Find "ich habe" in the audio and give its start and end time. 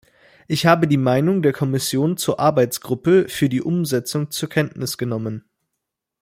0.47-0.87